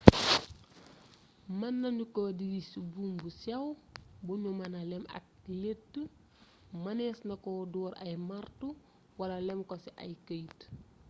[1.59, 3.65] mën nanu ko diri ci buum bu sew
[4.25, 5.25] bu nu mëna lem ak
[5.61, 6.01] lettë
[6.83, 8.67] mënees na ko door ay marto
[9.19, 10.57] wala lem ko ci ay këyit